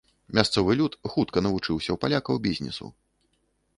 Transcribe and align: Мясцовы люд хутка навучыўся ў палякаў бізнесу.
Мясцовы 0.37 0.71
люд 0.79 0.93
хутка 1.15 1.37
навучыўся 1.47 1.85
ў 1.91 1.97
палякаў 2.07 2.35
бізнесу. 2.47 2.85